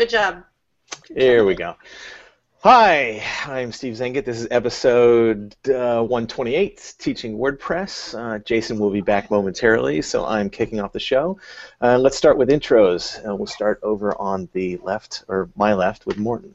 [0.00, 0.44] Good job.
[1.14, 1.76] Here we go.
[2.60, 4.24] Hi, I'm Steve Zehngut.
[4.24, 8.18] This is episode uh, 128, Teaching WordPress.
[8.18, 11.38] Uh, Jason will be back momentarily, so I'm kicking off the show.
[11.82, 13.18] Uh, let's start with intros.
[13.28, 16.54] Uh, we'll start over on the left, or my left, with Morten.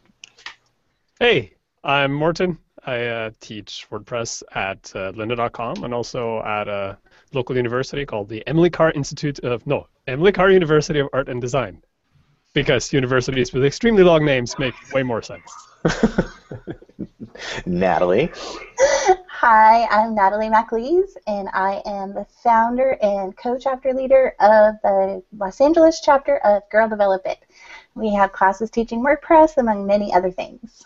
[1.20, 2.58] Hey, I'm Morten.
[2.84, 6.98] I uh, teach WordPress at uh, lynda.com and also at a
[7.32, 11.40] local university called the Emily Carr Institute of, no, Emily Carr University of Art and
[11.40, 11.84] Design.
[12.56, 15.54] Because universities with extremely long names make way more sense.
[17.66, 18.32] Natalie.
[19.30, 25.60] Hi, I'm Natalie MacLees, and I am the founder and co-chapter leader of the Los
[25.60, 27.40] Angeles chapter of Girl Develop It.
[27.94, 30.86] We have classes teaching WordPress, among many other things.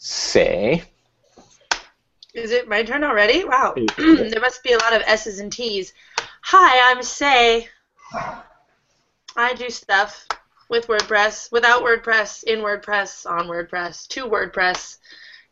[0.00, 0.84] Sé.
[2.32, 3.44] Is it my turn already?
[3.44, 3.74] Wow.
[3.98, 5.92] there must be a lot of S's and T's.
[6.44, 7.66] Hi, I'm Sé.
[9.38, 10.26] I do stuff
[10.68, 14.98] with WordPress, without WordPress, in WordPress, on WordPress, to WordPress,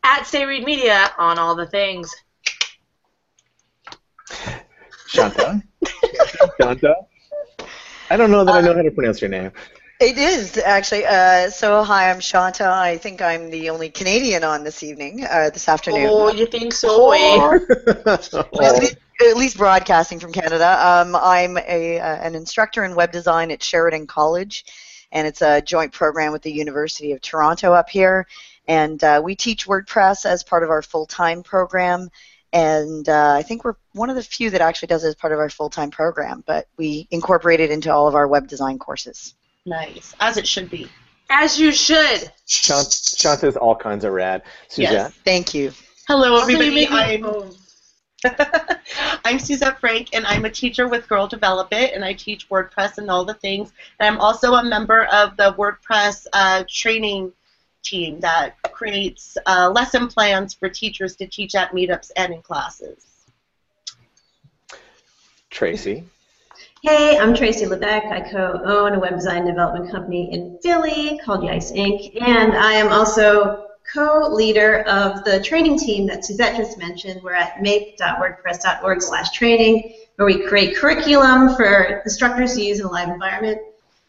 [0.03, 2.13] at Sé Reed Media, on all the things.
[5.07, 5.63] Shanta.
[6.59, 6.95] Shanta.
[8.09, 9.53] I don't know that I know how to pronounce your name.
[10.01, 11.05] It is actually.
[11.05, 12.69] Uh, so hi, I'm Shanta.
[12.69, 16.09] I think I'm the only Canadian on this evening, uh, this afternoon.
[16.11, 17.11] Oh, you think so?
[17.11, 17.57] eh?
[18.05, 20.77] At least, at least broadcasting from Canada.
[20.85, 24.65] Um, I'm a, uh, an instructor in web design at Sheridan College,
[25.11, 28.27] and it's a joint program with the University of Toronto up here.
[28.67, 32.09] And uh, we teach WordPress as part of our full-time program.
[32.53, 35.33] And uh, I think we're one of the few that actually does it as part
[35.33, 39.35] of our full-time program, but we incorporate it into all of our web design courses.
[39.65, 40.87] Nice, as it should be.
[41.29, 42.31] As you should.
[42.45, 44.43] Shant- Shanta's all kinds of rad.
[44.69, 44.91] Suzette.
[44.93, 45.13] Yes.
[45.25, 45.73] Thank you.
[46.07, 47.21] Hello, Also, you everybody.
[47.21, 47.57] make me-
[49.25, 52.49] I'm I'm Suzette Franck, and I'm a teacher with Girl Develop It, and I teach
[52.49, 53.71] WordPress and all the things.
[53.99, 57.31] And I'm also a member of the WordPress uh, training
[57.83, 63.05] team that creates uh, lesson plans for teachers to teach at meetups and in classes.
[65.51, 66.03] Tracy.
[66.81, 68.07] Hey, I'm Tracy Levesque.
[68.07, 72.19] I co-own a web design development company in Philly called Yikes Inc.
[72.19, 77.21] And I am also co-leader of the training team that Suzette just mentioned.
[77.23, 82.89] We're at make.wordpress.org slash training, where we create curriculum for instructors to use in a
[82.89, 83.59] live environment.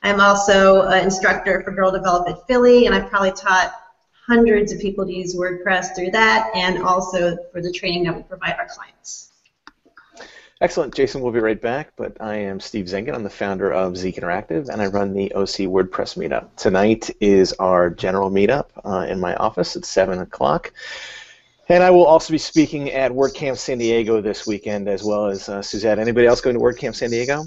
[0.03, 3.73] I'm also an instructor for Girl Develop at Philly, and I've probably taught
[4.27, 8.23] hundreds of people to use WordPress through that, and also for the training that we
[8.23, 9.28] provide our clients.
[10.61, 10.93] Excellent.
[10.93, 13.15] Jason we'll be right back, but I am Steve Zehngut.
[13.15, 16.49] I'm the founder of Zeek Interactive, and I run the OC WordPress meetup.
[16.57, 20.73] Tonight is our general meetup uh, in my office at 7 o'clock.
[21.69, 25.49] And I will also be speaking at WordCamp San Diego this weekend, as well as
[25.49, 26.01] uh, Suzette.
[26.01, 27.45] Anybody else going to WordCamp San Diego?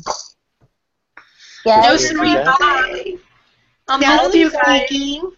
[1.65, 2.13] Yes.
[2.13, 2.43] No, Yeah.
[2.45, 3.13] sweet bye.
[3.89, 4.87] I'll miss Natalie guys.
[4.87, 5.31] speaking.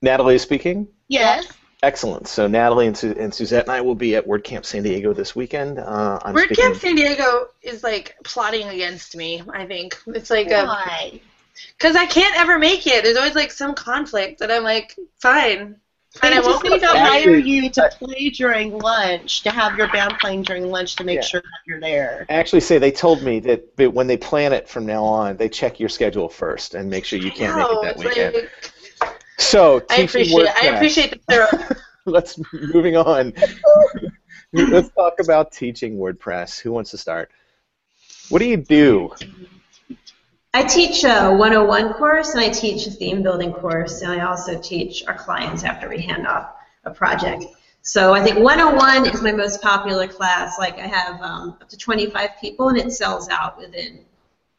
[0.00, 0.88] Natalie is speaking?
[1.08, 1.46] Yes.
[1.82, 2.28] Excellent.
[2.28, 5.34] So Natalie and, Su- and Suzette and I will be at WordCamp San Diego this
[5.34, 5.78] weekend.
[5.80, 9.42] Uh, I'm WordCamp speaking- San Diego is like plotting against me.
[9.52, 11.20] I think it's like Why?
[11.76, 13.02] because I can't ever make it.
[13.02, 15.76] There's always like some conflict, and I'm like, fine,
[16.14, 19.76] fine, They I just won't need to hire you to play during lunch, to have
[19.76, 21.22] your band playing during lunch to make Yeah.
[21.22, 22.26] sure that you're there.
[22.30, 25.48] I actually say they told me that when they plan it from now on, they
[25.48, 28.34] check your schedule first and make sure you can't make it that it's weekend.
[28.34, 28.71] like-
[29.38, 30.48] So I teaching appreciate.
[30.48, 31.76] I appreciate the thorough.
[32.04, 33.32] Let's moving on.
[34.52, 36.60] Let's talk about teaching WordPress.
[36.60, 37.30] Who wants to start?
[38.28, 39.12] What do you do?
[40.54, 44.60] I teach a 101 course and I teach a theme building course and I also
[44.60, 46.50] teach our clients after we hand off
[46.84, 47.44] a project.
[47.80, 50.58] So I think 101 is my most popular class.
[50.58, 54.00] Like I have um, up to 25 people and it sells out within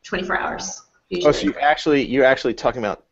[0.03, 0.81] 24 hours.
[1.09, 1.29] Usually.
[1.29, 3.05] Oh, so you actually you're actually talking about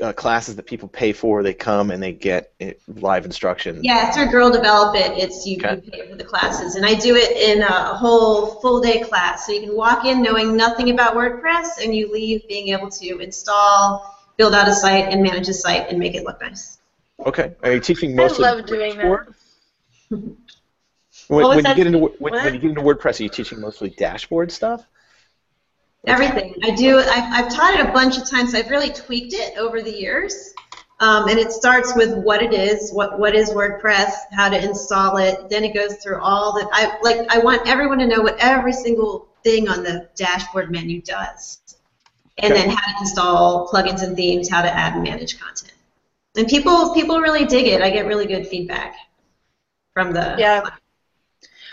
[0.00, 1.42] uh, classes that people pay for.
[1.42, 3.82] They come and they get it, live instruction.
[3.82, 5.82] Yeah, through Girl Develop It, it's you, Okay.
[5.84, 9.46] you pay for the classes, and I do it in a whole full day class.
[9.46, 13.18] So you can walk in knowing nothing about WordPress, and you leave being able to
[13.18, 16.78] install, build out a site, and manage a site, and make it look nice.
[17.26, 17.52] Okay.
[17.62, 18.46] Are you teaching mostly?
[18.46, 19.26] I love doing that.
[21.28, 23.90] When, when you get into when, when you get into WordPress, are you teaching mostly
[23.90, 24.86] dashboard stuff?
[26.06, 28.54] Everything I do, I've, I've taught it a bunch of times.
[28.54, 30.54] I've really tweaked it over the years,
[30.98, 35.18] um, and it starts with what it is, what what is WordPress, how to install
[35.18, 35.50] it.
[35.50, 36.68] Then it goes through all the.
[36.72, 37.26] I like.
[37.30, 41.60] I want everyone to know what every single thing on the dashboard menu does,
[42.38, 42.62] and Okay.
[42.62, 45.72] then how to install plugins and themes, how to add and manage content.
[46.36, 47.82] And people people really dig it.
[47.82, 48.94] I get really good feedback
[49.92, 50.36] from the.
[50.38, 50.62] Yeah.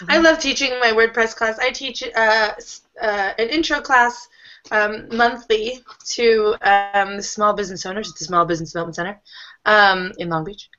[0.09, 1.57] I love teaching my WordPress class.
[1.59, 4.27] I teach uh, s- uh, an intro class
[4.71, 9.21] um, monthly to um, small business owners at the Small Business Development Center
[9.65, 10.69] um, in Long Beach.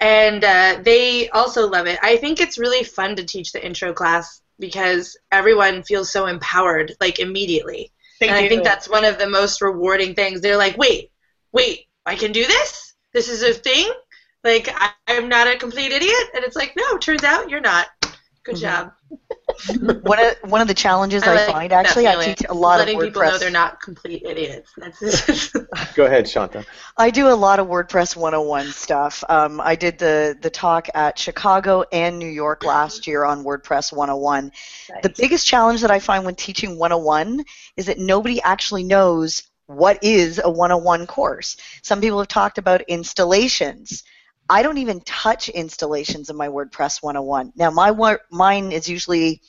[0.00, 1.98] And uh, they also love it.
[2.02, 6.94] I think it's really fun to teach the intro class because everyone feels so empowered,
[7.00, 7.92] like immediately.
[8.20, 8.44] They and do.
[8.44, 10.40] I think that's one of the most rewarding things.
[10.40, 11.10] They're like, wait,
[11.52, 12.94] wait, I can do this?
[13.12, 13.90] This is a thing?
[14.44, 16.30] Like, I, I'm not a complete idiot?
[16.34, 17.86] And it's like, no, turns out you're not.
[18.44, 18.60] Good Mhm.
[18.60, 18.92] job.
[20.02, 22.78] one of one of the challenges I, like find that actually, I teach a lot
[22.78, 23.04] Letting of WordPress.
[23.04, 24.72] Letting people know they're not complete idiots.
[24.76, 25.52] That's
[25.94, 26.64] Go ahead, Shanta.
[26.96, 29.24] I do a lot of WordPress 101 stuff.
[29.28, 33.92] Um, I did the the talk at Chicago and New York last year on WordPress
[33.92, 34.52] 101.
[35.02, 37.44] The biggest challenge that I find when teaching 101
[37.76, 41.56] is that nobody actually knows what is a 101 course.
[41.82, 44.02] Some people have talked about installations.
[44.48, 47.52] I don't even touch installations in my WordPress 101.
[47.56, 49.40] Now, my mine is usually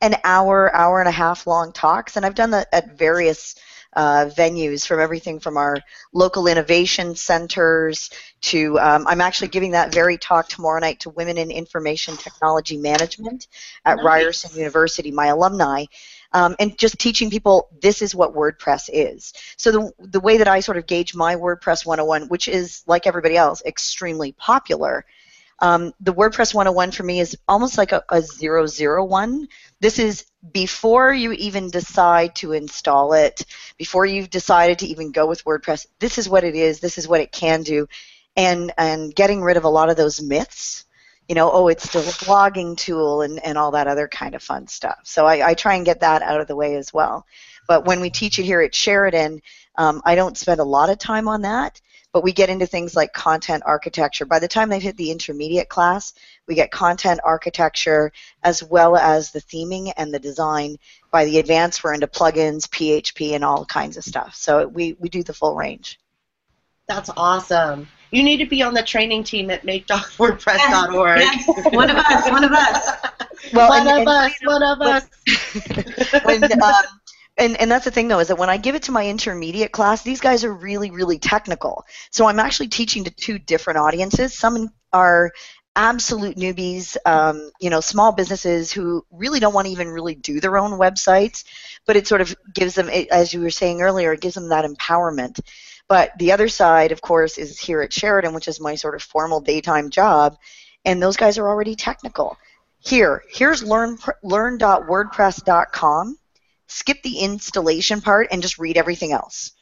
[0.00, 3.54] an hour, hour and a half long talks, and I've done that at various
[3.94, 5.76] uh, venues from everything from our
[6.12, 8.10] local innovation centers
[8.40, 12.78] to um, I'm actually giving that very talk tomorrow night to women in information technology
[12.78, 13.48] management
[13.84, 14.04] at Nice.
[14.04, 15.84] Ryerson University, my alumni.
[16.34, 19.34] Um, and just teaching people this is what WordPress is.
[19.56, 23.06] So the, the way that I sort of gauge my WordPress 101, which is like
[23.06, 25.04] everybody else, extremely popular,
[25.62, 29.48] um, the WordPress 101 for me is almost like a, a 001.
[29.80, 33.44] This is before you even decide to install it,
[33.78, 37.06] before you've decided to even go with WordPress, this is what it is, this is
[37.06, 37.86] what it can do,
[38.36, 40.84] and, and getting rid of a lot of those myths.
[41.32, 44.42] You know, oh, it's still a blogging tool and, and all that other kind of
[44.42, 44.98] fun stuff.
[45.04, 47.24] So I, I try and get that out of the way as well.
[47.66, 49.40] But when we teach it here at Sheridan,
[49.78, 51.80] um, I don't spend a lot of time on that
[52.12, 54.26] but we get into things like content architecture.
[54.26, 56.12] By the time they've hit the intermediate class,
[56.46, 58.12] we get content architecture
[58.42, 60.76] as well as the theming and the design.
[61.10, 64.34] By the advanced, we're into plugins, PHP, and all kinds of stuff.
[64.34, 65.98] So we, we do the full range.
[66.86, 67.88] That's awesome.
[68.12, 71.18] You need to be on the training team at make.wordpress.org.
[71.18, 72.88] Yes, one of us, one of us.
[73.52, 76.22] Well, one and- of and- us, one of us.
[76.24, 76.72] when, um,
[77.38, 79.72] and, and that's the thing though is that when I give it to my intermediate
[79.72, 81.84] class, these guys are really really technical.
[82.10, 84.34] So I'm actually teaching to two different audiences.
[84.34, 85.32] Some are
[85.74, 90.38] absolute newbies, um, you know, small businesses who really don't want to even really do
[90.38, 91.44] their own websites,
[91.86, 94.66] but it sort of gives them, as you were saying earlier, it gives them that
[94.66, 95.40] empowerment.
[95.88, 99.02] But the other side, of course, is here at Sheridan, which is my sort of
[99.02, 100.36] formal daytime job,
[100.84, 102.36] and those guys are already technical.
[102.78, 106.18] Here, here's learn learn.wordpress.com.
[106.66, 109.52] Skip the installation part and just read everything else.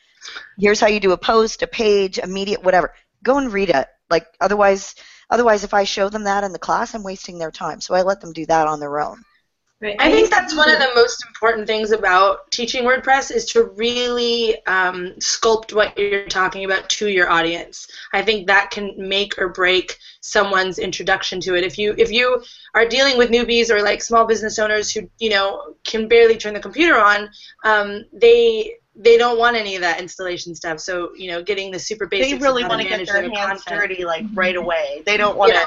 [0.59, 2.95] Here's how you do a post, a page, immediate, whatever.
[3.23, 3.89] Go and read it.
[4.09, 4.95] Like otherwise,
[5.29, 7.81] otherwise, if I show them that in the class, I'm wasting their time.
[7.81, 9.23] So I let them do that on their own.
[9.83, 9.97] Right.
[9.99, 14.55] I think that's one of the most important things about teaching WordPress is to really
[14.67, 17.89] um, sculpt what you're talking about to your audience.
[18.13, 21.65] I think that can make or break someone's introduction to it.
[21.65, 22.43] If you if you
[22.75, 26.53] are dealing with newbies or like small business owners who you know can barely turn
[26.53, 27.31] the computer on,
[27.65, 30.79] um, they they don't want any of that installation stuff.
[30.79, 32.29] So you know, getting the super basic.
[32.29, 33.89] They of really want to get manage their their hands content.
[33.89, 35.03] dirty like right away.
[35.07, 35.59] They don't want to.
[35.59, 35.67] Yeah.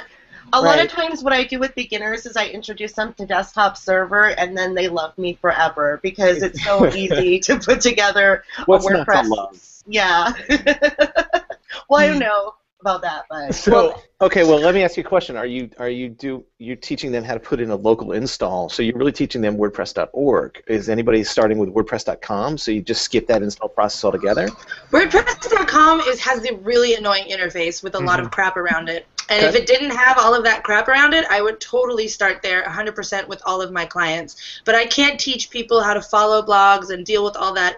[0.51, 3.77] A lot of times, what I do with beginners is I introduce them to desktop
[3.77, 8.85] server, and then they love me forever because it's so easy to put together What's
[8.85, 9.29] a not to WordPress.
[9.29, 9.67] love?
[9.87, 10.33] Yeah.
[11.89, 15.07] well, I don't know about that, but So okay, well, let me ask you a
[15.07, 15.37] question.
[15.37, 18.69] Are you are you do you teaching them how to put in a local install?
[18.69, 20.63] So you're really teaching them WordPress.org.
[20.67, 22.57] Is anybody starting with WordPress.com?
[22.57, 24.49] So you just skip that install process altogether?
[24.91, 28.33] WordPress.com is has the really annoying interface with a lot of mm-hmm.
[28.33, 29.07] crap around it.
[29.33, 32.41] And if it didn't have all of that crap around it, I would totally start
[32.41, 34.61] there 100% with all of my clients.
[34.65, 37.77] But I can't teach people how to follow blogs and deal with all that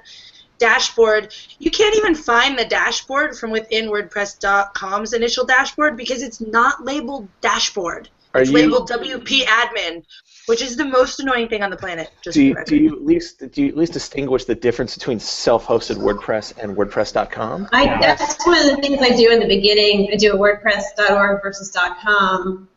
[0.58, 1.34] dashboard.
[1.60, 7.28] You can't even find the dashboard from within WordPress.com's initial dashboard because it's not labeled
[7.42, 8.10] dashboard.
[8.34, 10.04] Are it's you- labeled WP admin,
[10.48, 12.12] which is the most annoying thing on the planet.
[12.22, 15.20] Just Do you, do you at least do you at least distinguish the difference between
[15.20, 17.70] self-hosted WordPress and WordPress.com?
[17.72, 20.10] I, that's one of the things I do in the beginning.
[20.12, 22.68] I do a WordPress.org versus .com,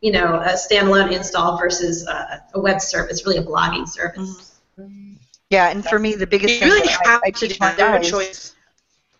[0.00, 4.52] you know, a standalone install versus uh, a web service, really a blogging service.
[5.50, 7.54] Yeah, and for me, the biggest You thing really that have I, I to do
[7.60, 7.74] that.
[7.74, 8.54] A guys- choice.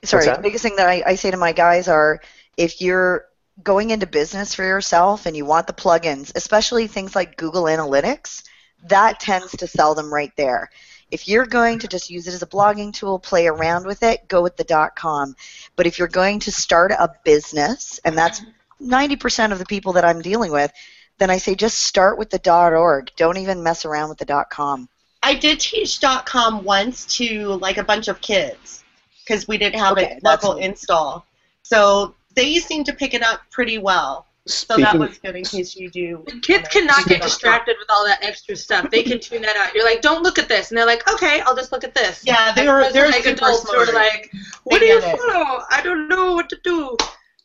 [0.05, 2.21] sorry, the biggest thing that I, I say to my guys are
[2.57, 3.27] if you're
[3.63, 8.43] going into business for yourself and you want the plugins, especially things like Google Analytics,
[8.89, 10.71] that tends to sell them right there.
[11.11, 14.27] If you're going to just use it as a blogging tool, play around with it,
[14.29, 15.37] go with the .com.
[15.77, 18.43] But if you're going to start a business, and that's
[18.83, 20.73] 90% of the people that I'm dealing with,
[21.19, 23.11] then I say just start with the .org.
[23.17, 24.89] Don't even mess around with the .com.
[25.23, 28.85] I did teach .com once to like a bunch of kids
[29.25, 31.25] because we didn't have Okay, a local install.
[31.63, 34.27] So they seem to pick it up pretty well.
[34.49, 36.25] So that was good in case you do.
[36.43, 38.89] Kids cannot get distracted with all that extra stuff.
[38.93, 39.75] They can tune that out.
[39.75, 42.23] You're like, don't look at this, and they're like, okay, I'll just look at this.
[42.25, 44.31] Yeah, they're opposed they're like super adults who are like,
[44.63, 45.19] what They do you get it.
[45.19, 45.63] follow?
[45.69, 46.97] I don't know what to do.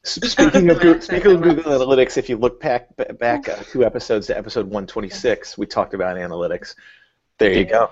[0.04, 4.28] speaking of Goo- speaking of Google Analytics, if you look back back uh, two episodes
[4.28, 6.76] to episode 126, we talked about analytics.
[7.40, 7.90] There you go.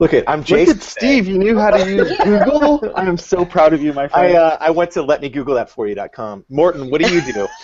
[0.00, 0.74] Look at I'm Jason.
[0.74, 1.28] Look at Steve.
[1.28, 2.92] You knew how to use Google.
[2.96, 4.36] I am so proud of you, my I friend.
[4.36, 6.44] uh, I went to letmegoogle.that4you.com.
[6.48, 7.48] Morten, what do you do?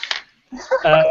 [0.84, 1.04] Uh,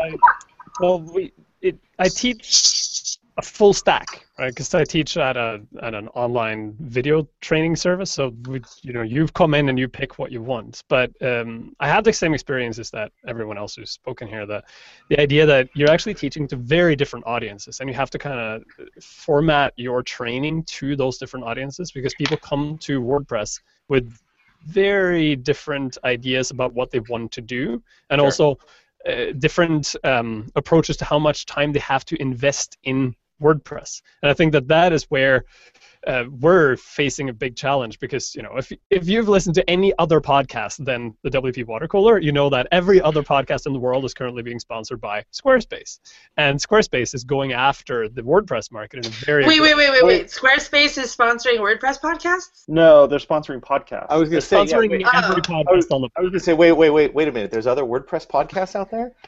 [0.82, 4.50] well, we it, I teach a full stack, right?
[4.50, 8.10] Because I teach at a at an online video training service.
[8.10, 10.84] So we, you know, you've come in and you pick what you want.
[10.88, 14.46] But um, I had the same experiences that everyone else who's spoken here.
[14.46, 14.64] That
[15.10, 18.40] the idea that you're actually teaching to very different audiences, and you have to kind
[18.40, 24.18] of format your training to those different audiences because people come to WordPress with
[24.66, 28.26] very different ideas about what they want to do, and Sure.
[28.26, 28.58] also
[29.08, 34.02] uh, different um, approaches to how much time they have to invest in WordPress.
[34.22, 35.46] And I think that that is where
[36.08, 39.94] uh, we're facing a big challenge because you know if if you've listened to any
[40.00, 43.80] other podcast than the WP Water Cooler, you know that every other podcast in the
[43.80, 46.00] world is currently being sponsored by Squarespace,
[46.38, 50.06] and Squarespace is going after the WordPress market in a very Wait, wait, wait, wait,
[50.06, 50.28] wait.
[50.28, 52.64] Squarespace is sponsoring WordPress podcasts?
[52.68, 54.08] no, they're sponsoring podcasts.
[54.10, 55.64] I was gonna say, yeah, wait, every Oh.
[55.64, 57.52] podcast on the I was gonna say, wait, wait, wait, wait a minute.
[57.52, 59.12] There's other WordPress podcasts out there.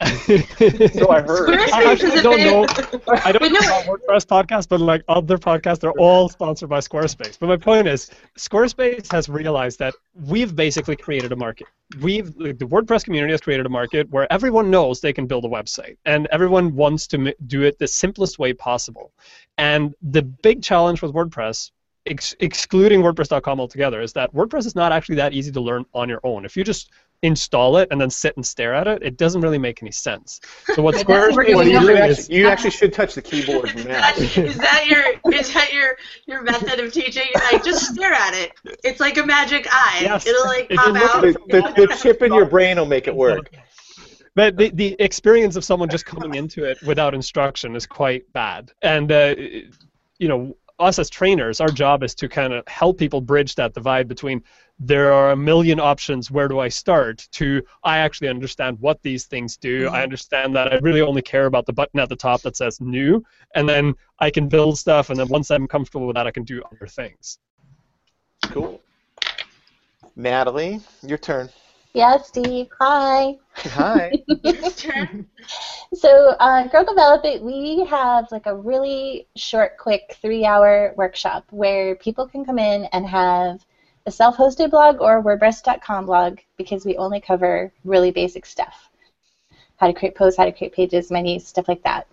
[0.92, 1.50] so I heard.
[1.50, 3.02] I Squarespace actually is don't big- know.
[3.24, 7.38] I don't know about WordPress podcasts, but like other podcasts, they're all sponsored by Squarespace.
[7.38, 11.66] But my point is, Squarespace has realized that we've basically created a market.
[12.00, 15.48] We've the WordPress community has created a market where everyone knows they can build a
[15.48, 19.12] website, and everyone wants to do it the simplest way possible.
[19.58, 21.70] And the big challenge with WordPress.
[22.04, 26.08] Ex- excluding WordPress.com altogether, is that WordPress is not actually that easy to learn on
[26.08, 26.44] your own.
[26.44, 26.90] If you just
[27.22, 30.40] install it and then sit and stare at it, it doesn't really make any sense.
[30.74, 31.80] So what Right, that's where Squarespace you Well, is you, know.
[31.80, 34.36] should doing is actually, you actually should touch the keyboard and Is that, mouse.
[34.38, 37.24] is that your is that your your method of teaching?
[37.34, 38.52] You're like just stare at it.
[38.84, 40.00] It's like a magic eye.
[40.02, 40.26] Yes.
[40.26, 41.22] It'll like If pop out.
[41.22, 41.32] The,
[41.76, 43.50] the, the chip in your brain will make it work.
[44.34, 48.72] But the, the experience of someone just coming into it without instruction is quite bad.
[48.80, 49.34] And, uh,
[50.18, 53.74] you know, us as trainers, our job is to kind of help people bridge that
[53.74, 54.42] divide between
[54.78, 59.26] there are a million options, where do I start, to I actually understand what these
[59.26, 59.88] things do.
[59.88, 62.80] I understand that I really only care about the button at the top that says
[62.80, 63.24] new,
[63.54, 66.44] and then I can build stuff, and then once I'm comfortable with that, I can
[66.44, 67.38] do other things.
[68.46, 68.80] Cool.
[70.16, 71.48] Natalie, your turn.
[71.94, 72.68] Yeah, Steve.
[72.80, 73.36] Hi.
[73.54, 74.12] Hi.
[74.76, 75.26] Turn.
[75.94, 81.44] So, uh, Girl Develop It, we have like a really short, quick three hour workshop
[81.50, 83.62] where people can come in and have
[84.06, 88.88] a self hosted blog or a WordPress.com blog because we only cover really basic stuff
[89.76, 92.06] how to create posts, how to create pages, menus, stuff like that.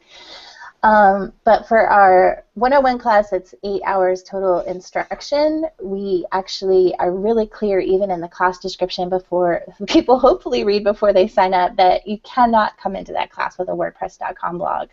[0.82, 5.66] Um, but for our 101 class, it's eight hours total instruction.
[5.82, 11.14] We actually are really clear, even in the class description, before people hopefully read before
[11.14, 14.90] they sign up, that you cannot come into that class with a WordPress.com blog.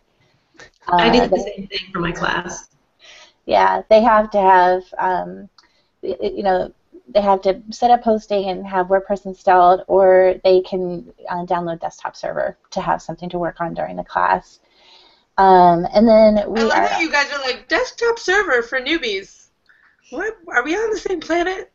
[0.98, 2.68] I Uh, did the same thing for my class.
[3.46, 5.48] yeah, they have to have, um,
[6.02, 6.72] you know,
[7.08, 11.80] they have to set up hosting and have WordPress installed, or they can uh, download
[11.80, 14.58] desktop server to have something to work on during the class.
[15.38, 16.88] Um, and then I we love are.
[16.88, 19.48] that you guys are like desktop server for newbies.
[20.10, 21.70] What are we on the same planet?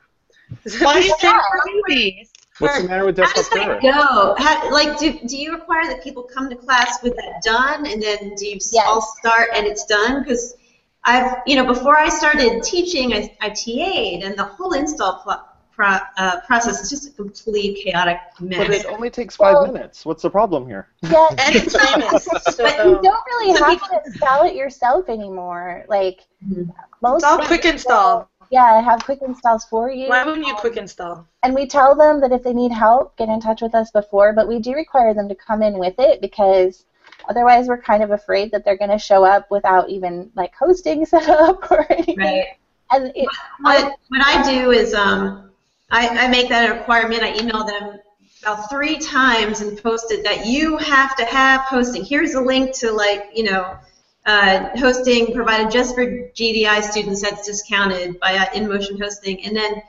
[0.79, 2.29] Why is same- that newbies?
[2.59, 3.81] What's the matter with How desktop does that server?
[3.81, 4.35] go?
[4.37, 8.01] How, like, do, do you require that people come to class with that done, and
[8.01, 8.85] then do you Yes.
[8.87, 10.21] all start and it's done?
[10.21, 10.55] Because
[11.03, 15.41] I've, you know, before I started teaching, I, I TA'd, and the whole install pl-
[15.71, 18.59] pro, uh, process is just a complete chaotic mess.
[18.59, 20.05] But it only takes five Well- minutes.
[20.05, 20.89] What's the problem here?
[21.01, 22.27] Yeah, And it's famous.
[22.31, 25.85] but So you don't really So have people- to install it yourself anymore.
[25.87, 26.71] Like Mhm.
[27.01, 27.23] most.
[27.23, 28.29] it's all quick install.
[28.51, 30.09] Yeah, I have quick installs for you.
[30.09, 31.25] Why wouldn't you quick install?
[31.41, 34.33] And we tell them that if they need help, get in touch with us before,
[34.33, 36.83] but we do require them to come in with it because
[37.29, 41.05] otherwise we're kind of afraid that they're going to show up without even like hosting
[41.05, 42.17] set up or anything.
[42.17, 42.47] Right.
[42.91, 43.27] And it,
[43.61, 45.51] What, what I do is um,
[45.89, 47.23] I, I make that a requirement.
[47.23, 47.99] I email them
[48.41, 52.03] about three times and post it that you have to have hosting.
[52.03, 53.77] Here's a link to like, you know,
[54.25, 59.43] uh, hosting provided just for GDI students that's discounted by uh, InMotion Hosting.
[59.45, 59.81] And then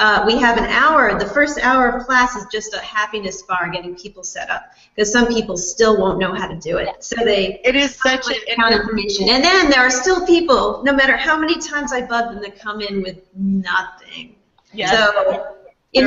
[0.00, 1.18] uh, we have an hour.
[1.18, 5.12] The first hour of class is just a happiness bar, getting people set up because
[5.12, 7.04] some people still won't know how to do it.
[7.04, 11.16] So they It is such an information, and then there are still people, no matter
[11.16, 14.36] how many times I bug them, that come in with nothing.
[14.72, 14.90] yes.
[14.90, 15.56] So,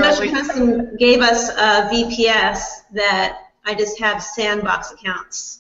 [0.01, 5.59] always- Custom gave us a VPS that I just have sandbox accounts.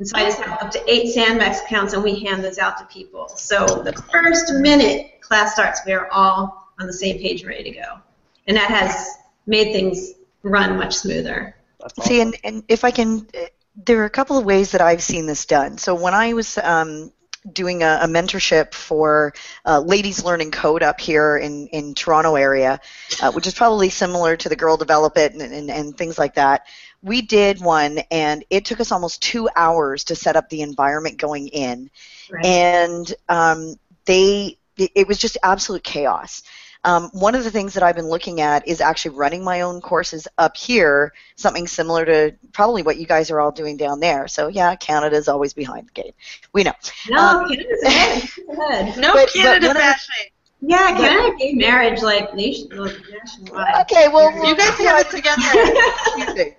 [0.00, 2.78] And so I just have up to eight sandbox accounts, and we hand those out
[2.78, 3.28] to people.
[3.28, 7.64] So the first minute class starts, we are all on the same page, and ready
[7.64, 8.00] to go.
[8.46, 9.16] And that has
[9.46, 11.56] made things run much smoother.
[11.80, 13.46] That's See, and, and if I can, uh,
[13.86, 15.78] there are a couple of ways that I've seen this done.
[15.78, 17.12] So when I was um,
[17.52, 19.32] doing a, a mentorship for
[19.64, 22.80] uh, ladies learning code up here in, in Toronto area,
[23.22, 26.34] uh, which is probably similar to the Girl Develop It and, and, and things like
[26.34, 26.66] that,
[27.02, 31.16] we did one and it took us almost two hours to set up the environment
[31.16, 31.90] going in.
[32.30, 32.44] Right.
[32.44, 36.42] And um, they, it, it was just absolute chaos.
[36.84, 39.80] Um, one of the things that I've been looking at is actually running my own
[39.80, 44.28] courses up here, something similar to probably what you guys are all doing down there.
[44.28, 46.12] So yeah, Canada's always behind the game.
[46.52, 46.72] We know.
[47.10, 48.22] No, Um, Canada's ahead.
[48.50, 48.96] Ahead.
[48.98, 50.26] No But- but Canada one of the- bashing.
[50.60, 53.80] Yeah, Canada gave marriage like nation, nationwide.
[53.82, 55.42] Okay, well, You guys have it together.
[56.34, 56.56] together.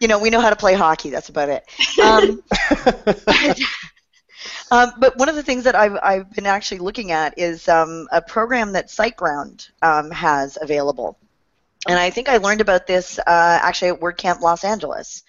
[0.00, 1.10] you know, we know how to play hockey.
[1.10, 1.64] That's about it.
[2.02, 2.42] Um,
[4.70, 8.08] um, but one of the things that I've, I've been actually looking at is um,
[8.12, 11.18] a program that SiteGround um, has available.
[11.88, 13.22] And I think I learned about this uh,
[13.62, 15.22] actually at WordCamp Los Angeles.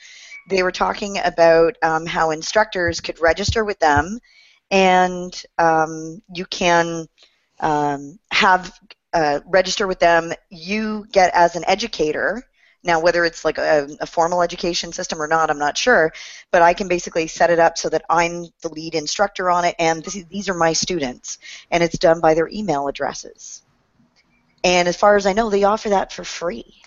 [0.49, 4.19] They were talking about um, how instructors could register with them,
[4.71, 7.05] and um, you can
[7.59, 8.79] um, have
[9.13, 10.33] uh, register with them.
[10.49, 12.43] You get as an educator.
[12.87, 16.13] Now, whether it's like a, a formal education system or not, I'm not sure.
[16.51, 19.75] But I can basically set it up so that I'm the lead instructor on it,
[19.77, 21.37] and this these are my students,
[21.69, 23.61] and it's done by their email addresses.
[24.63, 26.81] And as far as I know, they offer that for free.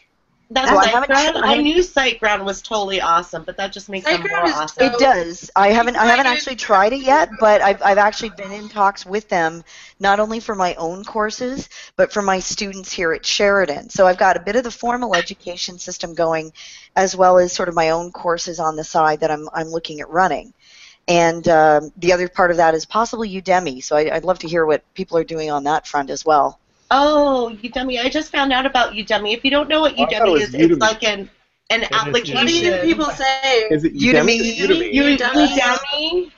[0.53, 1.15] That's So I SiteGround.
[1.17, 4.47] haven't- I I, knew SiteGround was totally awesome, but that just makes them SiteGround more
[4.49, 4.85] is awesome.
[4.87, 5.49] It does.
[5.55, 5.95] I haven't.
[5.95, 9.63] I haven't actually tried it yet, but I've I've actually been in talks with them,
[10.01, 13.91] not only for my own courses, but for my students here at Sheridan.
[13.91, 16.53] So I've got a bit of the formal education system going,
[16.97, 20.01] as well as sort of my own courses on the side that I'm I'm looking
[20.01, 20.53] at running.
[21.07, 23.83] And um, the other part of that is possibly Udemy.
[23.85, 26.59] So I, I'd love to hear what people are doing on that front as well.
[26.91, 28.01] Oh, Udemy!
[28.01, 29.35] I just found out about Udemy.
[29.35, 30.71] If you don't know what Oh, I thought it Udemy was is, Udemy.
[30.71, 31.31] it's like an
[31.71, 32.35] an is application.
[32.35, 33.69] What do you people say?
[33.71, 34.57] Is it Udemy?
[34.57, 34.93] Udemy?
[34.93, 35.49] You- Udemy?
[35.49, 36.33] Udemy?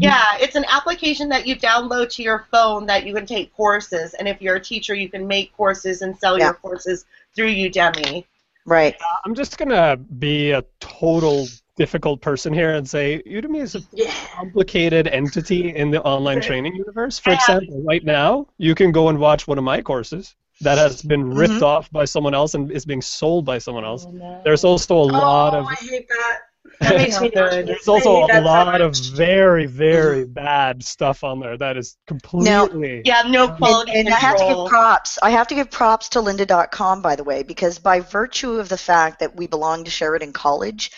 [0.00, 4.14] Yeah, it's an application that you download to your phone that you can take courses,
[4.14, 6.46] and if you're a teacher, you can make courses and sell Yeah.
[6.46, 7.04] your courses
[7.36, 8.24] through Udemy.
[8.66, 8.96] Right.
[9.24, 14.10] I'm just gonna be a total difficult person here and say Udemy is a Yeah.
[14.34, 17.18] complicated entity in the online training universe.
[17.18, 21.00] For example, right now you can go and watch one of my courses that has
[21.02, 21.62] been ripped Mhm.
[21.62, 24.06] off by someone else and is being sold by someone else.
[24.44, 26.38] There's also a lot oh, of I hate that.
[26.80, 27.66] That makes me Good.
[27.66, 31.96] there's also a that so lot of very very bad stuff on there that is
[32.06, 35.18] completely Yeah, no quality and, and I have to give props.
[35.22, 38.78] I have to give props to lynda.com, by the way, because by virtue of the
[38.78, 40.90] fact that we belong to Sheridan College,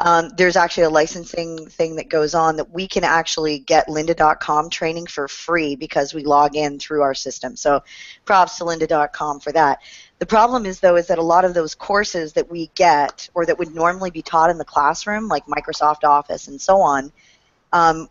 [0.00, 4.70] um, there's actually a licensing thing that goes on that we can actually get lynda.com
[4.70, 7.54] training for free because we log in through our system.
[7.54, 7.82] So
[8.24, 9.80] props to lynda.com for that.
[10.18, 13.44] The problem is, though, is that a lot of those courses that we get or
[13.44, 17.12] that would normally be taught in the classroom, like Microsoft Office and so on,
[17.72, 18.08] um,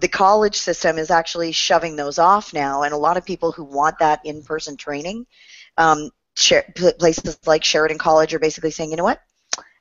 [0.00, 3.64] the college system is actually shoving those off now, and a lot of people who
[3.64, 5.26] want that in-person training,
[5.78, 9.22] um, places like Sheridan College are basically saying, you know what,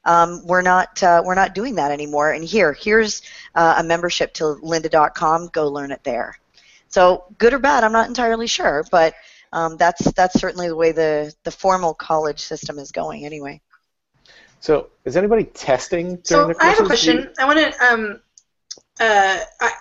[0.08, 2.32] um, we're not uh, we're not doing that anymore.
[2.32, 3.22] And here, here's
[3.54, 5.50] uh, a membership to lynda.com.
[5.54, 6.40] Go learn it there.
[6.88, 9.14] So good or bad, I'm not entirely sure, but
[9.54, 13.62] um, that's that's certainly the way the the formal college system is going anyway.
[14.60, 17.06] So, is anybody testing during So the I have a courses?
[17.06, 17.34] You- question.
[17.40, 17.86] I want to.
[17.86, 18.20] Um,
[19.00, 19.72] uh, I,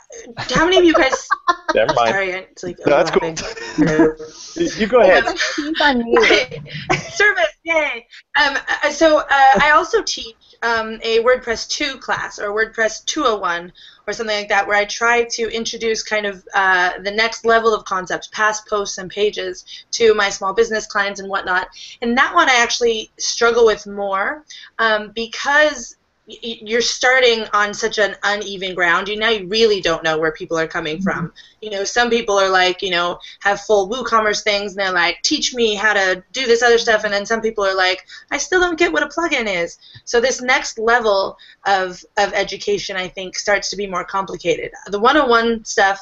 [0.50, 1.26] how many of you guys?
[1.74, 2.10] Never mind.
[2.10, 3.30] Sorry, it's like No, that's cool.
[4.78, 5.24] you go ahead.
[5.56, 7.14] He's.
[7.14, 8.06] Service, yay!
[8.40, 13.72] Um, uh, so uh, I also teach um, a WordPress 2 class or WordPress 201
[14.06, 17.74] or something like that, where I try to introduce kind of uh, the next level
[17.74, 21.66] of concepts, past posts and pages, to my small business clients and whatnot.
[22.02, 24.44] And that one I actually struggle with more
[24.78, 25.95] um, because
[26.26, 29.08] you're starting on such an uneven ground.
[29.08, 31.32] You now you really don't know where people are coming from.
[31.60, 35.22] You know, some people are like, you know, have full WooCommerce things, and they're like,
[35.22, 38.38] teach me how to do this other stuff, and then some people are like, I
[38.38, 39.78] still don't get what a plugin is.
[40.04, 44.72] So this next level of of education, I think, starts to be more complicated.
[44.88, 46.00] The 101 stuff,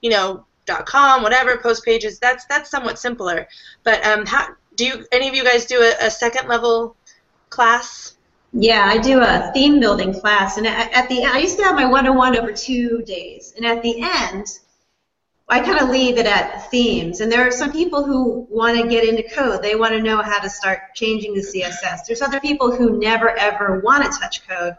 [0.00, 0.46] you know.
[0.86, 2.18] .com, whatever, post pages.
[2.18, 3.46] That's that's somewhat simpler.
[3.82, 6.96] But um, how do you any of you guys do a, a second level
[7.50, 8.16] class?
[8.56, 11.74] Yeah, I do a theme building class, and at, at the I used to have
[11.74, 14.46] my one-on-one over two days, and at the end,
[15.48, 17.20] I kind of leave it at themes.
[17.20, 20.22] And there are some people who want to get into code; they want to know
[20.22, 22.06] how to start changing the CSS.
[22.06, 24.76] There's other people who never ever want to touch code,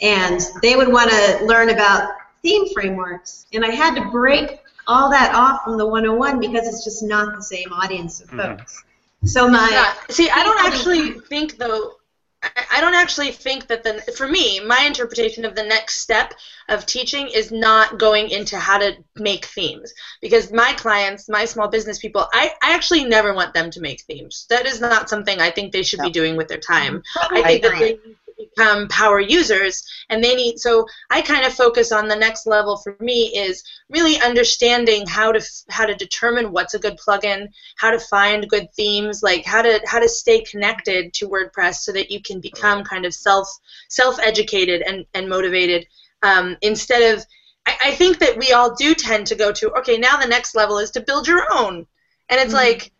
[0.00, 3.44] and they would want to learn about theme frameworks.
[3.52, 7.36] And I had to break all that off from the 101 because it's just not
[7.36, 8.56] the same audience of Mhm.
[8.58, 8.84] folks.
[9.26, 9.92] So my Yeah.
[10.08, 11.97] See, I don't actually think though.
[12.42, 16.34] I- don't actually think that the for me, my interpretation of the next step
[16.68, 21.68] of teaching is not going into how to make themes because my clients, my small
[21.68, 24.46] business people, I, I actually never want them to make themes.
[24.50, 27.02] That is not something I think they should be doing with their time.
[27.16, 27.98] I I think that they
[28.38, 32.76] become power users and they need so I kind of focus on the next level
[32.76, 37.48] for me is really understanding how to f- how to determine what's a good plugin,
[37.76, 41.92] how to find good themes, like how to how to stay connected to WordPress so
[41.92, 43.48] that you can become kind of self
[43.88, 45.86] self educated and and motivated.
[46.22, 47.24] Um, instead of
[47.66, 50.54] I, I think that we all do tend to go to okay now the next
[50.54, 51.86] level is to build your own.
[52.28, 52.92] And it's like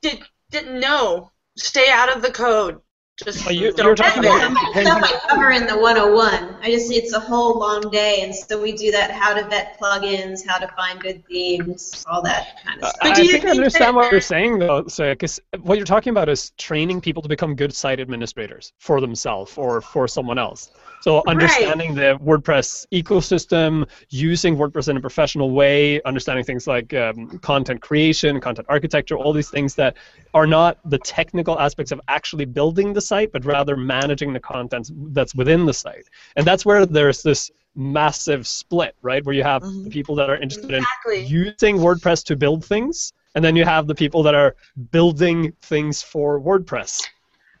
[0.00, 1.30] did didn't know.
[1.56, 2.80] Stay out of the code
[3.18, 5.76] just Well, you- don't you're talking about- Some of the stuff I cover in the
[5.78, 6.56] 101.
[6.62, 9.78] I just it's a whole long day, and so we do that: how to vet
[9.78, 12.98] plugins, how to find good themes, all that kind of stuff.
[13.02, 15.84] But I do you think I understand that- what you're saying, though, because what you're
[15.84, 20.38] talking about is training people to become good site administrators for themselves or for someone
[20.38, 20.70] else.
[21.02, 27.38] So understanding the WordPress ecosystem, using WordPress in a professional way, understanding things like um,
[27.40, 29.96] content creation, content architecture, all these things that
[30.32, 34.90] are not the technical aspects of actually building the site, but rather managing the content
[35.12, 36.06] that's within the site.
[36.36, 39.24] And that's where there's this massive split, right?
[39.24, 39.84] Where you have Mhm.
[39.84, 40.84] the people that are interested in
[41.26, 44.54] using WordPress to build things, and then you have the people that are
[44.90, 47.02] building things for WordPress.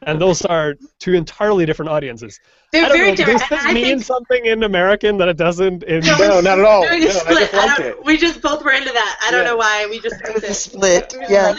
[0.04, 2.40] And those are two entirely different audiences.
[2.72, 3.40] They're I don't very know, different.
[3.40, 6.58] Does this I mean think something in American that it doesn't in No, No, not
[6.58, 6.82] at all.
[6.82, 8.04] doing a No, I just liked don't- it.
[8.04, 9.18] We just both were into that.
[9.22, 9.50] I don't Yeah.
[9.50, 9.86] know why.
[9.90, 11.54] We just It was a split, yeah.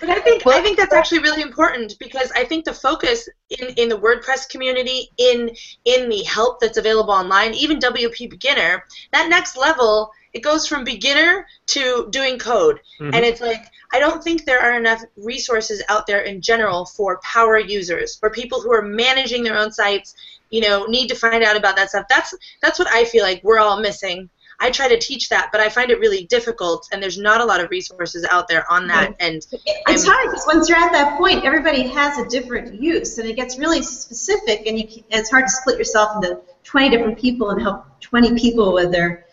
[0.00, 3.68] But I think I think that's actually really important because I think the focus in,
[3.76, 5.50] in the WordPress community, in
[5.84, 10.82] in the help that's available online, even WP Beginner, that next level, it goes from
[10.84, 12.80] beginner to doing code.
[13.00, 13.14] Mhm.
[13.14, 17.20] And it's like I don't think there are enough resources out there in general for
[17.22, 20.14] power users, for people who are managing their own sites,
[20.50, 22.06] you know, need to find out about that stuff.
[22.08, 24.30] That's that's what I feel like we're all missing.
[24.60, 27.44] I try to teach that, but I find it really difficult, and there's not a
[27.44, 29.14] lot of resources out there on that.
[29.18, 29.44] And
[29.88, 33.34] It's hard because once you're at that point, everybody has a different use, and it
[33.34, 37.60] gets really specific, and you, it's hard to split yourself into 20 different people and
[37.60, 39.26] help 20 people with their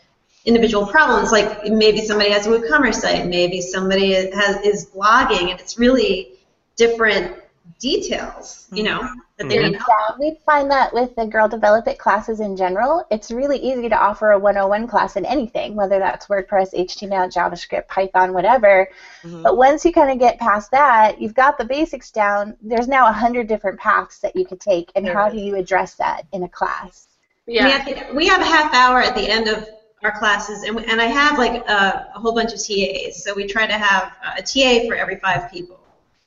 [0.45, 1.32] individual problems.
[1.32, 6.34] Like maybe somebody has a WooCommerce site, maybe somebody has is blogging, and it's really
[6.75, 7.38] different
[7.80, 9.01] details, you know,
[9.38, 9.73] that they need.
[9.73, 13.89] Yeah, we find that with the Girl Develop It classes in general, it's really easy
[13.89, 18.88] to offer a 101 class in anything, whether that's WordPress, HTML, JavaScript, Python, whatever.
[19.23, 19.43] Mhm.
[19.43, 22.56] But once you kind of get past that, you've got the basics down.
[22.62, 25.34] There's now a hundred different paths that you could take, and There how is.
[25.34, 27.08] do you address that in a class?
[27.47, 29.67] We, yeah, have, we have a half hour at the end of
[30.03, 33.23] our classes, and, we, and I have like a, a whole bunch of TAs.
[33.23, 35.79] So we try to have a TA for every five people,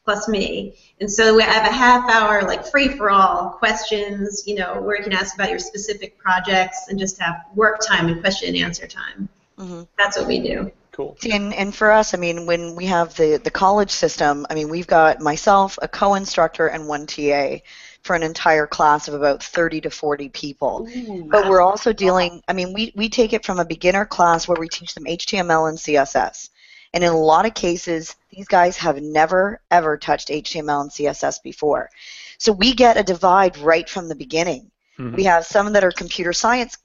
[0.04, 0.74] plus me.
[1.00, 4.96] And so we have a half hour like free for all questions, you know, where
[4.96, 8.58] you can ask about your specific projects and just have work time and question and
[8.58, 9.28] answer time.
[9.58, 9.88] Mhm.
[9.98, 10.72] That's what we do.
[10.92, 11.16] Cool.
[11.28, 14.68] And, and for us, I mean, when we have the, the college system, I mean,
[14.68, 17.56] we've got myself, a co-instructor, and one TA
[18.04, 20.86] for an entire class of about 30 to 40 people.
[21.30, 24.60] But we're also dealing, I mean, we, we take it from a beginner class where
[24.60, 26.50] we teach them HTML and CSS.
[26.92, 31.42] And in a lot of cases, these guys have never, ever touched HTML and CSS
[31.42, 31.90] before.
[32.38, 34.70] So we get a divide right from the beginning.
[34.98, 35.16] Mhm.
[35.16, 36.76] We have some that are computer science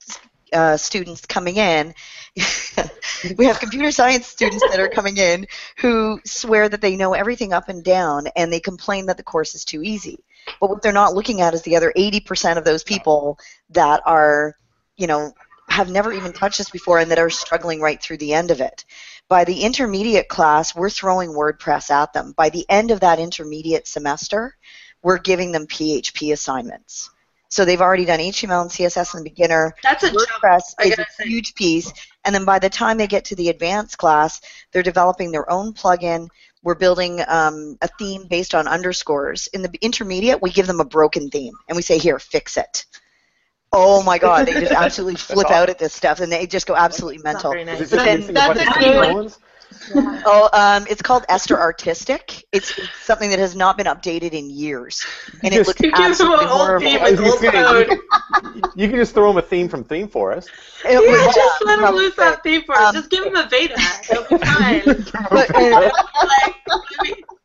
[0.52, 1.94] uh, students coming in.
[3.36, 7.52] we have computer science students that are coming in who swear that they know everything
[7.52, 10.18] up and down and they complain that the course is too easy.
[10.60, 13.38] But what they're not looking at is the other 80% of those people
[13.70, 14.56] that are,
[14.96, 15.32] you know,
[15.68, 18.60] have never even touched this before and that are struggling right through the end of
[18.60, 18.84] it.
[19.28, 22.32] By the intermediate class, we're throwing WordPress at them.
[22.36, 24.56] By the end of that intermediate semester,
[25.02, 27.10] we're giving them PHP assignments.
[27.48, 29.74] So they've already done HTML and CSS in the beginner.
[29.82, 30.10] that's a.
[30.10, 31.28] WordPress is a say.
[31.28, 31.92] huge piece.
[32.24, 34.40] And then by the time they get to the advanced class,
[34.72, 36.28] they're developing their own plugin.
[36.62, 39.46] We're building um, a theme based on underscores.
[39.48, 42.84] In the intermediate, we give them a broken theme and we say, here, fix it.
[43.72, 46.74] Oh my God, they just absolutely flip out at this stuff and they just go
[46.76, 47.50] absolutely It's not mental.
[47.52, 47.80] very nice.
[47.80, 49.34] Is it But then- that's bunch a good-
[49.70, 50.22] semicolons?
[50.26, 52.44] Oh, um, it's called Esther Artistic.
[52.52, 55.04] It's, it's something that has not been updated in years,
[55.42, 56.86] and it looks You absolutely old horrible.
[56.86, 57.98] theme I was with old gonna say, code.
[58.54, 60.50] you, can, you can just throw him a theme from Theme Forest.
[60.84, 62.00] It Yeah, was- just let him probably.
[62.02, 62.88] lose that theme for us.
[62.88, 63.80] Um, Just give him a beta.
[64.08, 64.82] He'll be fine.
[65.30, 65.90] But, uh,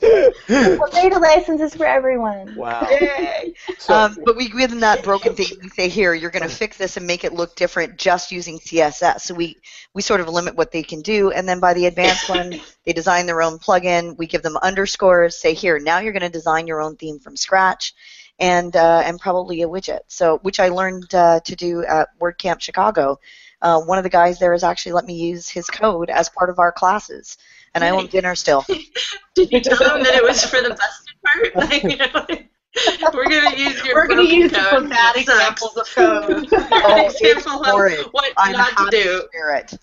[0.00, 2.54] like, The beta license is for everyone.
[2.54, 2.86] Wow.
[2.90, 3.54] Yay.
[3.78, 5.58] So, um, but we give them that broken theme.
[5.62, 8.58] We say, here, you're going to fix this and make it look different just using
[8.58, 9.20] CSS.
[9.22, 9.56] So we,
[9.94, 11.30] we sort of limit what they can do.
[11.30, 14.16] And then by the advanced one, they design their own plugin.
[14.16, 15.36] We give them underscores.
[15.36, 17.94] Say, here, now you're going to design your own theme from scratch.
[18.40, 20.00] And, uh, and probably a widget.
[20.06, 23.18] So, which I learned uh, to do at WordCamp Chicago.
[23.60, 26.50] Uh, one of the guys there has actually let me use his code as part
[26.50, 27.36] of our classes,
[27.74, 28.64] and I want dinner still.
[29.34, 31.54] Did you tell him that it was for the busted part?
[31.70, 34.66] Like, you know, we're gonna use your We're going to use code.
[34.70, 35.38] some bad It sucks.
[35.38, 36.48] examples of code.
[36.52, 39.02] Oh, it's Example of what I'm not to do.
[39.02, 39.74] to share it.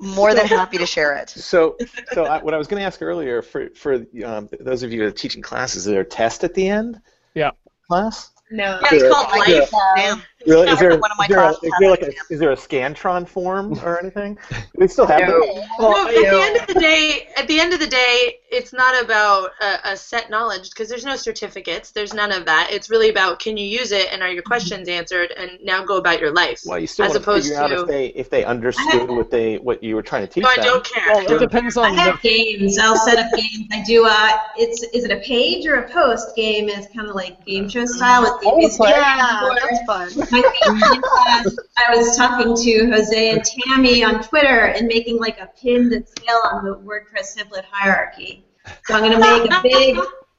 [0.00, 1.28] More than happy to share it.
[1.30, 1.76] so,
[2.12, 5.00] so I, what I was going to ask earlier for for um, those of you
[5.00, 7.00] that are teaching classes, is there a test at the end?
[7.34, 7.50] Yeah.
[7.88, 8.30] Class.
[8.50, 8.80] No.
[8.82, 9.46] Yeah, it's called life.
[9.46, 10.22] get damn.
[10.46, 10.68] Really?
[10.68, 12.56] Is there, One of my is there, a, is there like a, is there a
[12.56, 14.38] Scantron form or anything?
[14.50, 15.40] Do they still have No.
[15.40, 15.68] that?
[15.80, 19.02] No, at the end of the day, at the end of the day, it's not
[19.02, 21.90] about a, a set knowledge because there's no certificates.
[21.90, 22.68] There's none of that.
[22.70, 25.96] It's really about can you use it and are your questions answered and now go
[25.96, 26.60] about your life.
[26.66, 29.30] Well, you still As want to figure out to- if they if they understood what
[29.30, 31.14] they what you were trying to teach No, I don't care.
[31.14, 31.84] Well, it depends on.
[31.86, 32.78] I have the, games.
[32.78, 33.66] I'll set up games.
[33.72, 34.06] I do.
[34.06, 36.68] Uh, it's is it a page or a post game?
[36.68, 38.86] Is kind of like game show style with Oh.
[38.86, 40.26] Yeah, that's fun.
[40.32, 45.38] My favorite class, I was talking to Jose and Tammy on Twitter and making like
[45.38, 48.44] a pinned sale on the WordPress template hierarchy.
[48.86, 49.96] So I'm going to make a big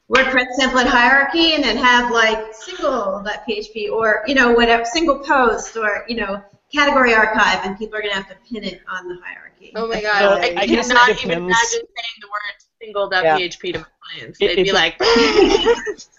[0.10, 5.20] WordPress template hierarchy and then have like single that PHP or you know whatever single
[5.20, 6.42] post or you know
[6.74, 9.72] category archive and people are going to have to pin it on the hierarchy.
[9.76, 13.86] Oh my So, god, I, I cannot even imagine saying the word single.php to my
[14.14, 14.38] clients.
[14.42, 14.96] It- They'd it be like,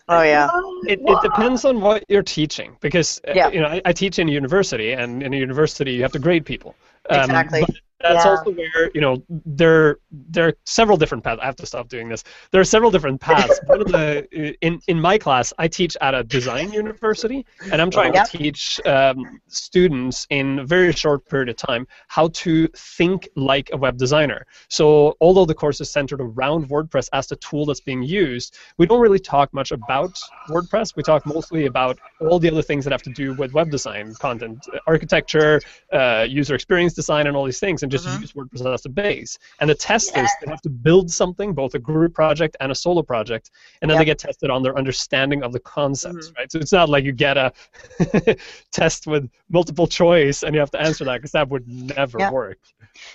[0.08, 0.48] Oh yeah.
[0.86, 3.48] it, it depends on what you're teaching because uh, Yeah.
[3.48, 6.18] you know I, I teach in a university and in a university you have to
[6.18, 6.74] grade people.
[7.10, 7.64] Um, Exactly.
[8.00, 8.30] that's Yeah.
[8.32, 11.40] also where you know there there are several different paths.
[11.42, 12.22] I have to stop doing this.
[12.50, 13.58] There are several different paths.
[13.66, 14.26] One of the
[14.60, 18.30] in in my class, I teach at a design university, and I'm trying Yep.
[18.30, 23.70] to teach um, students in a very short period of time how to think like
[23.72, 24.44] a web designer.
[24.68, 28.84] So although the course is centered around WordPress as the tool that's being used, we
[28.86, 30.14] don't really talk much about
[30.50, 30.94] WordPress.
[30.96, 34.14] We talk mostly about all the other things that have to do with web design,
[34.20, 35.60] content uh, architecture,
[35.92, 38.20] uh, user experience design, and all these things, and just Mhm.
[38.20, 39.38] use WordPress as a base.
[39.60, 42.74] And the test is they have to build something, both a group project and a
[42.74, 43.50] solo project,
[43.82, 46.50] and then they get tested on their understanding of the concepts, right?
[46.50, 47.52] So it's not like you get a
[48.72, 52.30] test with multiple choice and you have to answer that because that would never Yeah.
[52.30, 52.58] work.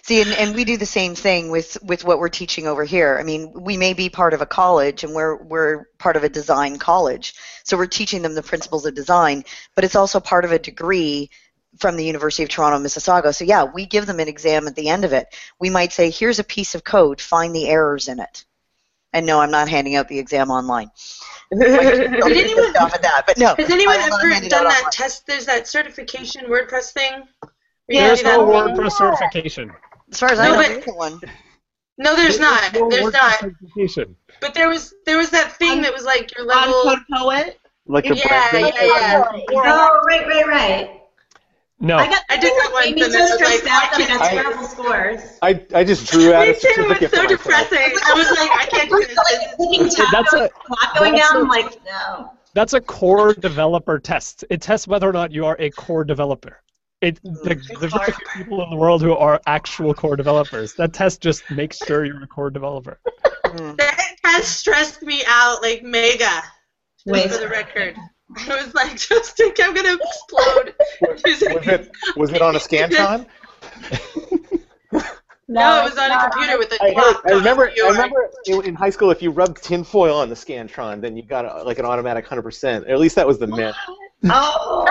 [0.02, 3.18] See, and, and we do the same thing with, with what we're teaching over here.
[3.20, 6.30] I mean, we may be part of a college and we're, we're part of a
[6.30, 7.34] design college.
[7.64, 11.30] So we're teaching them the principles of design, but it's also part of a degree
[11.78, 13.34] from the University of Toronto, Mississauga.
[13.34, 15.28] So yeah, we give them an exam at the end of it.
[15.60, 18.46] We might say, here's a piece of code, find the errors in it.
[19.14, 20.90] And no, I'm not handing out the exam online.
[21.52, 23.56] Did anyone, Stop at that, but no.
[23.58, 24.92] has anyone I will not ever done that online.
[24.92, 25.26] test?
[25.26, 27.24] There's that certification WordPress thing.
[27.88, 28.76] where There's no thing.
[28.76, 29.72] WordPress certification.
[30.12, 31.22] As far as I No, know, but- there isn't one.
[31.98, 32.74] No, there's not.
[32.74, 33.40] no There's not.
[33.40, 34.16] certification.
[34.40, 36.82] But there was there was that thing that was like your On level.
[36.84, 37.60] Code Poet.
[37.88, 39.24] Like a Yeah, brand- yeah, yeah.
[39.66, 40.99] Oh, right, right, right.
[41.82, 41.98] No.
[41.98, 43.98] I got I did that once made me and so it stressed like, out I
[44.00, 45.22] that I got can't- terrible scores.
[45.42, 46.68] I, I just drew out a too.
[46.68, 47.96] It was certificate so depressing.
[48.06, 49.18] I was like, I can't do We're this.
[49.18, 51.38] like clicking tab, That's a- clock going that's down.
[51.38, 52.32] a- I'm like, no.
[52.54, 54.44] That's a core developer test.
[54.50, 56.62] It tests whether or not you are a core developer.
[57.02, 60.74] It the, there's very few people in the world who are actual core developers.
[60.74, 63.00] That test just makes sure you're a core developer.
[63.46, 63.78] Mm.
[63.78, 66.26] That has stressed me out like mega.
[66.26, 67.32] Just Wait.
[67.32, 67.96] for the record.
[68.38, 70.76] I was like, just think I'm gonna explode.
[71.02, 73.26] Was it was it on a Scantron?
[75.52, 77.24] No, it was on a not computer with a I, heard, clock.
[77.26, 77.70] I remember.
[77.70, 81.02] on your- I remember in, in high school, if you rubbed tinfoil on the Scantron,
[81.02, 82.86] then you got a, like an automatic hundred percent.
[82.86, 83.76] At least that was the myth.
[84.26, 84.86] Oh.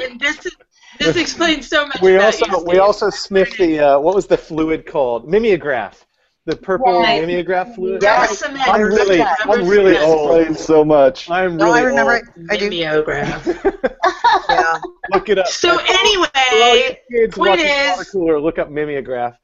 [0.00, 0.56] And this is,
[0.98, 4.26] this explains so much We about also you, we also sniffed the uh, what was
[4.26, 6.03] the fluid called mimeograph,
[6.46, 7.20] the purple Right.
[7.22, 8.02] mimeograph fluid.
[8.02, 8.68] Yeah, Rubber cement.
[8.68, 9.22] I'm really.
[9.22, 10.36] I'm really Rubber old.
[10.40, 11.30] Explains so much.
[11.30, 12.46] I'm No, really I remember old.
[12.50, 12.68] I do.
[12.70, 13.46] Mimeograph.
[14.48, 14.78] Yeah.
[15.12, 15.46] Look it up.
[15.46, 19.36] So For all anyway, kids point watching is- cooler, look up mimeograph.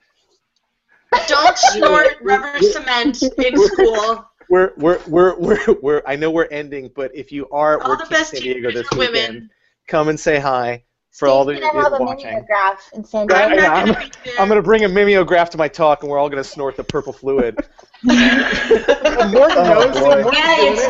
[1.26, 4.24] don't snort rubber cement in school.
[4.48, 7.96] We're we're we're we're, we're I know we're ending, but if you are at All
[7.96, 9.50] the WordCamp best San Diego this weekend, women.
[9.88, 10.84] come and say hi.
[11.12, 12.26] For all the Steve's gonna have a watching.
[12.28, 13.56] mimeograph and send Right, you.
[13.56, 14.10] yeah, I'm, gonna.
[14.38, 17.12] I'm gonna bring a mimeograph to my talk, and we're all gonna snort the purple
[17.12, 17.56] fluid.
[18.04, 20.00] Morten Oh, knows.
[20.00, 20.22] boy.
[20.22, 20.86] Morten's Yeah, doing it's-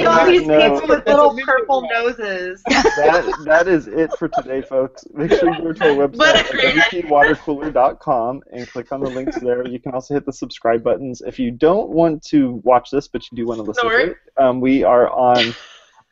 [0.00, 0.06] it.
[0.06, 0.74] Uh, all these no.
[0.80, 2.62] people with little purple noses.
[2.66, 5.04] that that is it for today, folks.
[5.12, 6.10] Make sure you go to our What
[6.40, 6.50] a website,
[6.90, 9.66] great wpwatercooler.com, and click on the links there.
[9.66, 11.20] You can also hit the subscribe buttons.
[11.26, 14.00] If you don't want to watch this, but you do want to listen Snort.
[14.02, 15.54] to it, um, we are on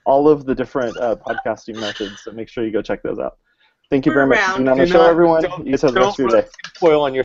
[0.05, 3.39] all of the different uh, podcasting methods, so make sure you go check those out.
[3.93, 5.43] Thank you very much for being on the show, everyone.
[5.43, 6.51] You guys have the rest of your don't day.
[6.79, 7.25] foil on your